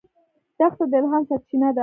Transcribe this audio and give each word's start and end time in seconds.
دښته 0.57 0.85
د 0.91 0.93
الهام 0.99 1.23
سرچینه 1.29 1.69
ده. 1.75 1.79